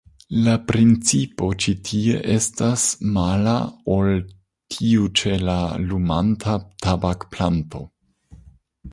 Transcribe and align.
La 0.45 0.53
principo 0.69 1.47
ĉi 1.63 1.73
tie 1.89 2.15
estas 2.35 2.85
mala 3.17 3.53
ol 3.95 4.09
tiu 4.75 5.11
ĉe 5.21 5.35
la 5.49 5.57
lumanta 5.91 6.55
tabakplanto. 6.87 7.83